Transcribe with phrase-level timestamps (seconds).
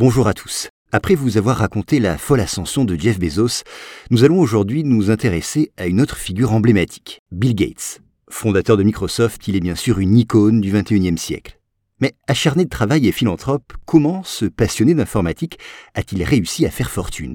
[0.00, 0.68] Bonjour à tous.
[0.92, 3.64] Après vous avoir raconté la folle ascension de Jeff Bezos,
[4.10, 8.00] nous allons aujourd'hui nous intéresser à une autre figure emblématique, Bill Gates.
[8.30, 11.58] Fondateur de Microsoft, il est bien sûr une icône du 21e siècle.
[12.00, 15.58] Mais acharné de travail et philanthrope, comment ce passionné d'informatique
[15.94, 17.34] a-t-il réussi à faire fortune?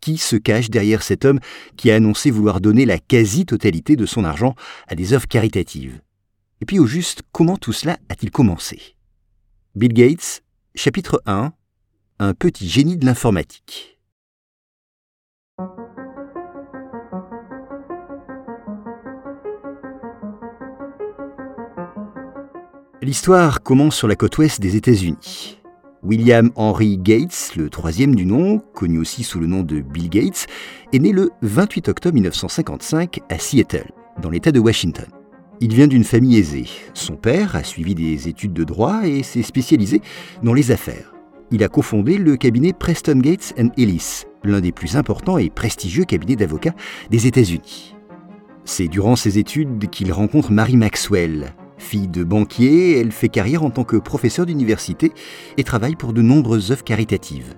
[0.00, 1.40] Qui se cache derrière cet homme
[1.76, 4.54] qui a annoncé vouloir donner la quasi-totalité de son argent
[4.86, 6.00] à des œuvres caritatives?
[6.60, 8.94] Et puis au juste, comment tout cela a-t-il commencé?
[9.74, 10.44] Bill Gates,
[10.76, 11.52] chapitre 1
[12.20, 13.98] un petit génie de l'informatique.
[23.02, 25.58] L'histoire commence sur la côte ouest des États-Unis.
[26.02, 30.46] William Henry Gates, le troisième du nom, connu aussi sous le nom de Bill Gates,
[30.92, 33.90] est né le 28 octobre 1955 à Seattle,
[34.22, 35.06] dans l'État de Washington.
[35.60, 36.68] Il vient d'une famille aisée.
[36.94, 40.00] Son père a suivi des études de droit et s'est spécialisé
[40.42, 41.13] dans les affaires
[41.50, 46.36] il a cofondé le cabinet Preston Gates Ellis, l'un des plus importants et prestigieux cabinets
[46.36, 46.74] d'avocats
[47.10, 47.94] des États-Unis.
[48.64, 51.54] C'est durant ses études qu'il rencontre Mary Maxwell.
[51.76, 55.12] Fille de banquier, elle fait carrière en tant que professeur d'université
[55.58, 57.54] et travaille pour de nombreuses œuvres caritatives.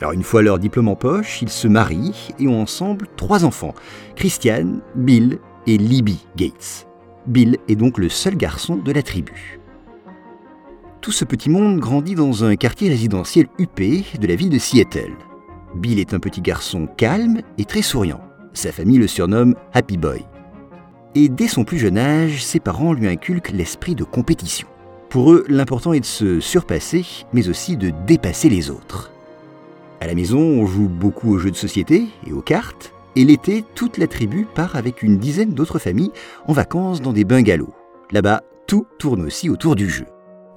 [0.00, 3.74] Alors une fois leur diplôme en poche, ils se marient et ont ensemble trois enfants,
[4.16, 6.86] Christiane, Bill et Libby Gates.
[7.26, 9.58] Bill est donc le seul garçon de la tribu.
[11.08, 15.16] Tout ce petit monde grandit dans un quartier résidentiel huppé de la ville de Seattle.
[15.74, 18.20] Bill est un petit garçon calme et très souriant.
[18.52, 20.26] Sa famille le surnomme Happy Boy.
[21.14, 24.68] Et dès son plus jeune âge, ses parents lui inculquent l'esprit de compétition.
[25.08, 29.10] Pour eux, l'important est de se surpasser, mais aussi de dépasser les autres.
[30.02, 33.64] À la maison, on joue beaucoup aux jeux de société et aux cartes, et l'été,
[33.74, 36.12] toute la tribu part avec une dizaine d'autres familles
[36.46, 37.72] en vacances dans des bungalows.
[38.10, 40.04] Là-bas, tout tourne aussi autour du jeu.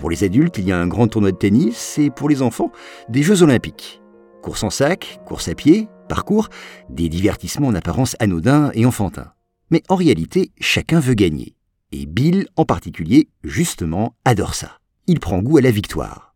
[0.02, 2.72] Pour les adultes, il y a un grand tournoi de tennis et pour les enfants,
[3.08, 4.02] des Jeux olympiques.
[4.42, 6.50] Course en sac, course à pied, parcours,
[6.90, 9.32] des divertissements en apparence anodins et enfantins.
[9.70, 11.56] Mais en réalité, chacun veut gagner.
[11.92, 14.80] Et Bill, en particulier, justement, adore ça.
[15.06, 16.34] Il prend goût à la victoire.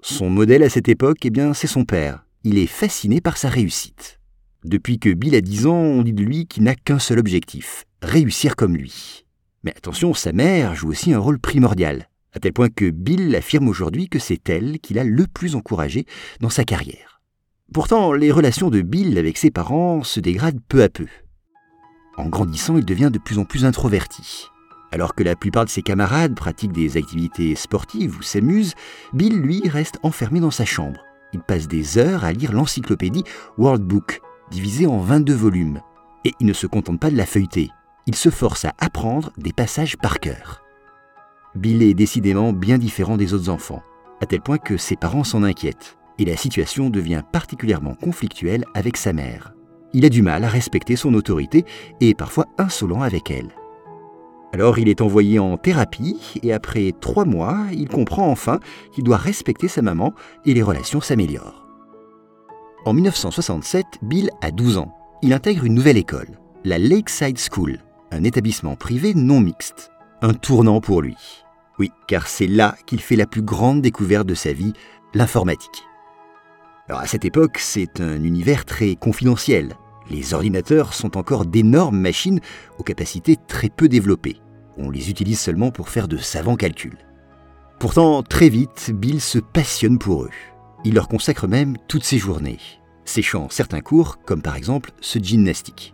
[0.00, 2.26] Son modèle à cette époque, eh bien, c'est son père.
[2.42, 4.18] Il est fasciné par sa réussite.
[4.64, 7.84] Depuis que Bill a 10 ans, on dit de lui qu'il n'a qu'un seul objectif,
[8.02, 9.26] réussir comme lui.
[9.62, 13.66] Mais attention, sa mère joue aussi un rôle primordial à tel point que Bill affirme
[13.66, 16.04] aujourd'hui que c'est elle qui l'a le plus encouragé
[16.40, 17.22] dans sa carrière.
[17.72, 21.06] Pourtant, les relations de Bill avec ses parents se dégradent peu à peu.
[22.18, 24.48] En grandissant, il devient de plus en plus introverti.
[24.92, 28.74] Alors que la plupart de ses camarades pratiquent des activités sportives ou s'amusent,
[29.14, 31.00] Bill, lui, reste enfermé dans sa chambre.
[31.32, 33.24] Il passe des heures à lire l'encyclopédie
[33.56, 34.20] World Book,
[34.50, 35.80] divisée en 22 volumes.
[36.26, 37.70] Et il ne se contente pas de la feuilleter.
[38.06, 40.65] Il se force à apprendre des passages par cœur.
[41.56, 43.82] Bill est décidément bien différent des autres enfants,
[44.20, 48.96] à tel point que ses parents s'en inquiètent, et la situation devient particulièrement conflictuelle avec
[48.96, 49.54] sa mère.
[49.92, 51.64] Il a du mal à respecter son autorité
[52.00, 53.48] et est parfois insolent avec elle.
[54.52, 58.60] Alors il est envoyé en thérapie et après trois mois, il comprend enfin
[58.92, 60.14] qu'il doit respecter sa maman
[60.44, 61.66] et les relations s'améliorent.
[62.84, 64.94] En 1967, Bill a 12 ans.
[65.22, 67.78] Il intègre une nouvelle école, la Lakeside School,
[68.12, 69.90] un établissement privé non mixte.
[70.22, 71.45] Un tournant pour lui.
[71.78, 74.72] Oui, car c'est là qu'il fait la plus grande découverte de sa vie,
[75.14, 75.84] l'informatique.
[76.88, 79.76] Alors à cette époque, c'est un univers très confidentiel.
[80.08, 82.40] Les ordinateurs sont encore d'énormes machines
[82.78, 84.40] aux capacités très peu développées.
[84.76, 86.98] On les utilise seulement pour faire de savants calculs.
[87.78, 90.30] Pourtant, très vite, Bill se passionne pour eux.
[90.84, 92.58] Il leur consacre même toutes ses journées,
[93.04, 95.92] séchant certains cours, comme par exemple ce gymnastique.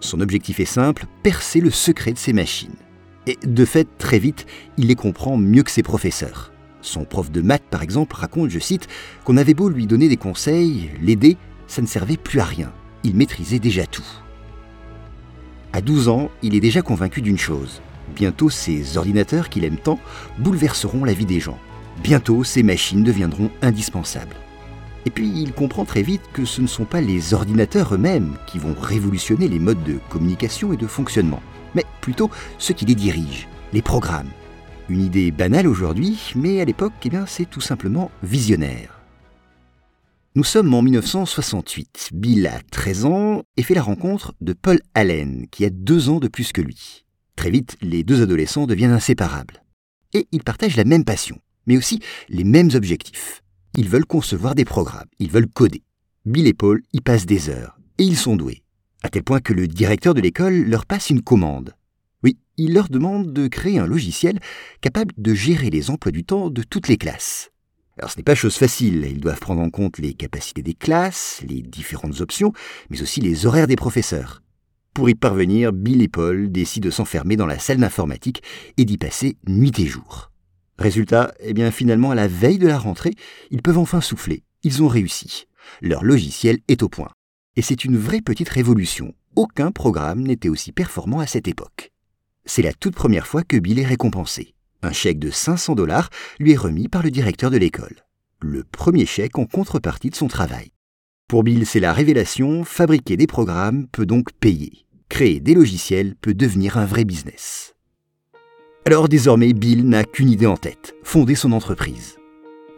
[0.00, 2.76] Son objectif est simple, percer le secret de ces machines.
[3.28, 4.46] Et de fait, très vite,
[4.78, 6.50] il les comprend mieux que ses professeurs.
[6.80, 8.88] Son prof de maths, par exemple, raconte, je cite,
[9.24, 11.36] qu'on avait beau lui donner des conseils, l'aider,
[11.66, 12.72] ça ne servait plus à rien.
[13.04, 14.06] Il maîtrisait déjà tout.
[15.74, 17.82] À 12 ans, il est déjà convaincu d'une chose.
[18.16, 19.98] Bientôt, ces ordinateurs qu'il aime tant
[20.38, 21.58] bouleverseront la vie des gens.
[22.02, 24.36] Bientôt, ces machines deviendront indispensables.
[25.04, 28.58] Et puis, il comprend très vite que ce ne sont pas les ordinateurs eux-mêmes qui
[28.58, 31.42] vont révolutionner les modes de communication et de fonctionnement
[31.78, 32.28] mais plutôt
[32.58, 34.30] ceux qui les dirigent, les programmes.
[34.88, 39.00] Une idée banale aujourd'hui, mais à l'époque, eh c'est tout simplement visionnaire.
[40.34, 42.10] Nous sommes en 1968.
[42.14, 46.18] Bill a 13 ans et fait la rencontre de Paul Allen, qui a deux ans
[46.18, 47.04] de plus que lui.
[47.36, 49.62] Très vite, les deux adolescents deviennent inséparables.
[50.14, 53.42] Et ils partagent la même passion, mais aussi les mêmes objectifs.
[53.76, 55.82] Ils veulent concevoir des programmes, ils veulent coder.
[56.24, 58.62] Bill et Paul y passent des heures, et ils sont doués
[59.02, 61.74] à tel point que le directeur de l'école leur passe une commande.
[62.22, 64.40] Oui, il leur demande de créer un logiciel
[64.80, 67.50] capable de gérer les emplois du temps de toutes les classes.
[67.98, 71.42] Alors ce n'est pas chose facile, ils doivent prendre en compte les capacités des classes,
[71.48, 72.52] les différentes options,
[72.90, 74.42] mais aussi les horaires des professeurs.
[74.94, 78.42] Pour y parvenir, Bill et Paul décident de s'enfermer dans la salle d'informatique
[78.76, 80.30] et d'y passer nuit et jour.
[80.78, 83.14] Résultat, eh bien finalement à la veille de la rentrée,
[83.50, 84.44] ils peuvent enfin souffler.
[84.62, 85.46] Ils ont réussi.
[85.82, 87.10] Leur logiciel est au point.
[87.58, 89.14] Et c'est une vraie petite révolution.
[89.34, 91.90] Aucun programme n'était aussi performant à cette époque.
[92.44, 94.54] C'est la toute première fois que Bill est récompensé.
[94.82, 96.08] Un chèque de 500 dollars
[96.38, 98.04] lui est remis par le directeur de l'école.
[98.40, 100.70] Le premier chèque en contrepartie de son travail.
[101.26, 104.86] Pour Bill, c'est la révélation, fabriquer des programmes peut donc payer.
[105.08, 107.74] Créer des logiciels peut devenir un vrai business.
[108.86, 112.17] Alors désormais, Bill n'a qu'une idée en tête, fonder son entreprise.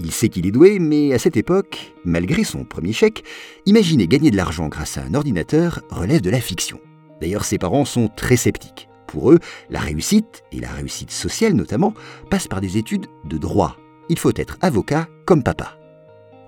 [0.02, 3.22] Il sait qu'il est doué, mais à cette époque, malgré son premier chèque,
[3.66, 6.80] imaginer gagner de l'argent grâce à un ordinateur relève de la fiction.
[7.20, 8.88] D'ailleurs, ses parents sont très sceptiques.
[9.06, 9.38] Pour eux,
[9.68, 11.92] la réussite, et la réussite sociale notamment,
[12.30, 13.76] passe par des études de droit.
[14.08, 15.76] Il faut être avocat comme papa.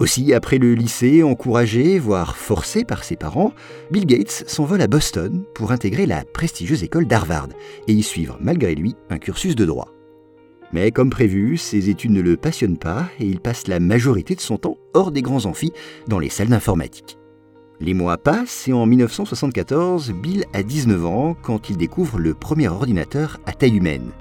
[0.00, 3.52] Aussi, après le lycée, encouragé, voire forcé par ses parents,
[3.90, 7.48] Bill Gates s'envole à Boston pour intégrer la prestigieuse école d'Harvard
[7.86, 9.92] et y suivre, malgré lui, un cursus de droit.
[10.72, 14.40] Mais comme prévu, ses études ne le passionnent pas et il passe la majorité de
[14.40, 15.72] son temps hors des grands amphis,
[16.08, 17.18] dans les salles d'informatique.
[17.80, 22.68] Les mois passent et en 1974, Bill a 19 ans quand il découvre le premier
[22.68, 24.12] ordinateur à taille humaine.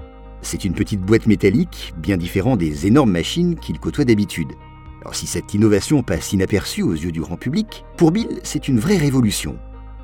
[0.41, 4.53] C'est une petite boîte métallique, bien différente des énormes machines qu'il côtoie d'habitude.
[5.01, 8.79] Alors si cette innovation passe inaperçue aux yeux du grand public, pour Bill, c'est une
[8.79, 9.57] vraie révolution.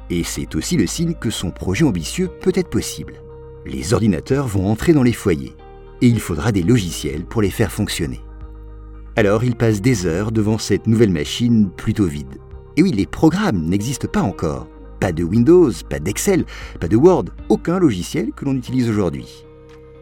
[0.09, 3.15] Et c'est aussi le signe que son projet ambitieux peut être possible.
[3.65, 5.55] Les ordinateurs vont entrer dans les foyers,
[6.01, 8.21] et il faudra des logiciels pour les faire fonctionner.
[9.15, 12.37] Alors il passe des heures devant cette nouvelle machine plutôt vide.
[12.75, 14.67] Et oui, les programmes n'existent pas encore.
[14.99, 16.45] Pas de Windows, pas d'Excel,
[16.79, 19.45] pas de Word, aucun logiciel que l'on utilise aujourd'hui.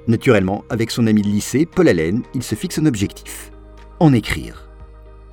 [0.07, 3.51] Naturellement, avec son ami de lycée, Paul Allen, il se fixe un objectif.
[3.99, 4.69] En écrire.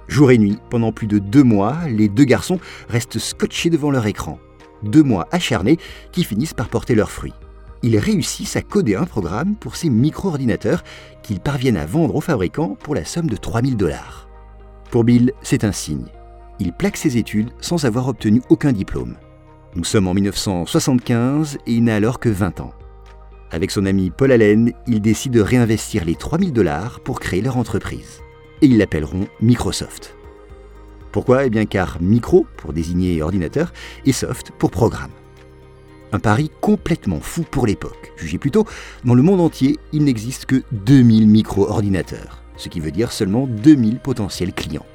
[0.09, 4.07] Jour et nuit, pendant plus de deux mois, les deux garçons restent scotchés devant leur
[4.07, 4.39] écran.
[4.83, 5.79] Deux mois acharnés
[6.13, 7.35] qui finissent par porter leurs fruits.
[7.83, 10.85] Ils réussissent à coder un programme pour ces micro-ordinateurs
[11.23, 14.29] qu'ils parviennent à vendre aux fabricants pour la somme de 3000 dollars.
[14.91, 16.07] Pour Bill, c'est un signe
[16.63, 19.17] il plaque ses études sans avoir obtenu aucun diplôme.
[19.75, 22.73] Nous sommes en 1975 et il n'a alors que 20 ans.
[23.51, 27.57] Avec son ami Paul Allen, ils décident de réinvestir les 3000 dollars pour créer leur
[27.57, 28.21] entreprise.
[28.61, 30.15] Et ils l'appelleront Microsoft.
[31.11, 31.47] Pourquoi?
[31.47, 33.73] Eh bien car micro pour désigner ordinateur
[34.07, 35.11] et soft pour programme.
[36.13, 38.13] Un pari complètement fou pour l'époque.
[38.17, 38.67] Jugez plutôt,
[39.05, 43.99] dans le monde entier, il n'existe que 2000 micro-ordinateurs, ce qui veut dire seulement 2000
[43.99, 44.87] potentiels clients.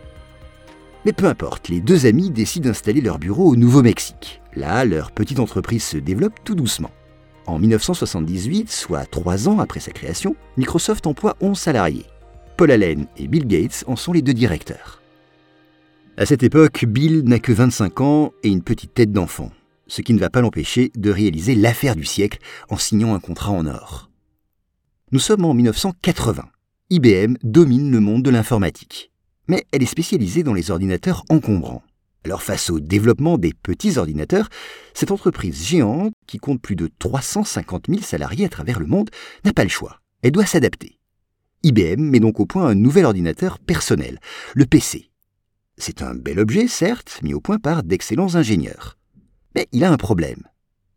[1.06, 4.42] Mais peu importe, les deux amis décident d'installer leur bureau au Nouveau-Mexique.
[4.56, 6.92] Là, leur petite entreprise se développe tout doucement.
[7.48, 12.06] En 1978, soit trois ans après sa création, Microsoft emploie 11 salariés.
[12.58, 15.02] Paul Allen et Bill Gates en sont les deux directeurs.
[16.18, 19.52] À cette époque, Bill n'a que 25 ans et une petite tête d'enfant,
[19.88, 22.40] ce qui ne va pas l'empêcher de réaliser l'affaire du siècle
[22.70, 24.10] en signant un contrat en or.
[25.12, 26.44] Nous sommes en 1980.
[26.90, 29.12] IBM domine le monde de l'informatique
[29.48, 31.84] mais elle est spécialisée dans les ordinateurs encombrants.
[32.24, 34.50] Alors face au développement des petits ordinateurs,
[34.94, 39.10] cette entreprise géante, qui compte plus de 350 000 salariés à travers le monde,
[39.46, 40.02] n'a pas le choix.
[40.22, 41.00] Elle doit s'adapter.
[41.64, 44.20] IBM met donc au point un nouvel ordinateur personnel,
[44.56, 45.10] le PC.
[45.78, 48.97] C'est un bel objet, certes, mis au point par d'excellents ingénieurs.
[49.58, 50.44] Mais il a un problème.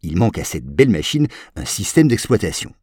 [0.02, 2.75] Il manque à cette belle machine un système d'exploitation.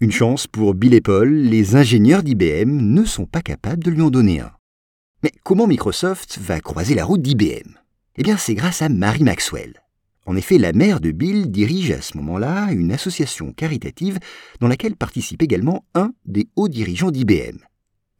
[0.00, 4.00] Une chance pour Bill et Paul, les ingénieurs d'IBM ne sont pas capables de lui
[4.00, 4.52] en donner un.
[5.22, 7.76] Mais comment Microsoft va croiser la route d'IBM
[8.16, 9.82] Eh bien, c'est grâce à Mary Maxwell.
[10.24, 14.18] En effet, la mère de Bill dirige à ce moment-là une association caritative
[14.60, 17.58] dans laquelle participe également un des hauts dirigeants d'IBM.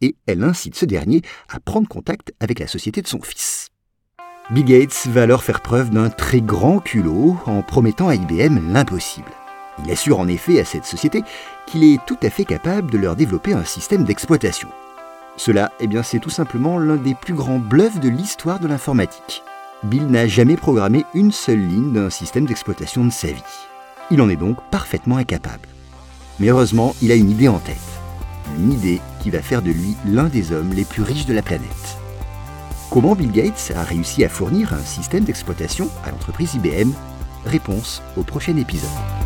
[0.03, 3.62] Et elle incite ce dernier à prendre contact avec la société de son fils.
[4.51, 9.31] Bill Gates va alors faire preuve d'un très grand culot en promettant à IBM l'impossible.
[9.85, 11.23] Il assure en effet à cette société
[11.67, 14.69] qu'il est tout à fait capable de leur développer un système d'exploitation.
[15.37, 19.43] Cela, eh bien, c'est tout simplement l'un des plus grands bluffs de l'histoire de l'informatique.
[19.85, 23.43] Bill n'a jamais programmé une seule ligne d'un système d'exploitation de sa vie.
[24.11, 25.69] Il en est donc parfaitement incapable.
[26.41, 27.77] Mais heureusement, il a une idée en tête.
[28.59, 31.43] Une idée qui va faire de lui l'un des hommes les plus riches de la
[31.43, 32.02] planète.
[32.93, 36.93] Comment Bill Gates a réussi à fournir un système d'exploitation à l'entreprise IBM
[37.47, 39.22] Réponse au prochain épisode.